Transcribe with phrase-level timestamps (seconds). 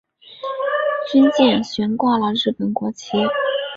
[1.11, 3.09] 军舰悬挂了日本国旗。